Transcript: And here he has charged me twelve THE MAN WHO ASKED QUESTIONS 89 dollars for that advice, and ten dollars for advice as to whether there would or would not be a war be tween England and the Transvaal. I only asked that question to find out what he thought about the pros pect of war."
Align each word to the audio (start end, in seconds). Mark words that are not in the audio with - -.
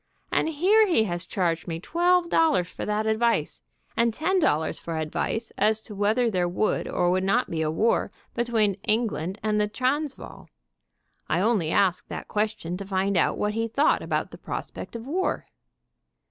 And 0.31 0.49
here 0.49 0.87
he 0.87 1.03
has 1.03 1.27
charged 1.27 1.67
me 1.67 1.79
twelve 1.79 2.31
THE 2.31 2.35
MAN 2.37 2.53
WHO 2.53 2.55
ASKED 2.55 2.55
QUESTIONS 2.63 2.71
89 2.71 2.71
dollars 2.71 2.71
for 2.71 2.85
that 2.87 3.11
advice, 3.37 3.61
and 3.95 4.13
ten 4.15 4.39
dollars 4.39 4.79
for 4.79 4.97
advice 4.97 5.51
as 5.59 5.81
to 5.81 5.93
whether 5.93 6.31
there 6.31 6.47
would 6.47 6.87
or 6.87 7.11
would 7.11 7.23
not 7.23 7.51
be 7.51 7.61
a 7.61 7.69
war 7.69 8.09
be 8.33 8.43
tween 8.43 8.73
England 8.83 9.37
and 9.43 9.61
the 9.61 9.67
Transvaal. 9.67 10.49
I 11.29 11.39
only 11.39 11.69
asked 11.69 12.09
that 12.09 12.27
question 12.27 12.77
to 12.77 12.85
find 12.87 13.15
out 13.15 13.37
what 13.37 13.53
he 13.53 13.67
thought 13.67 14.01
about 14.01 14.31
the 14.31 14.39
pros 14.39 14.71
pect 14.71 14.95
of 14.95 15.05
war." 15.05 15.45